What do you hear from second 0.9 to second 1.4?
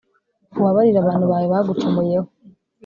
abantu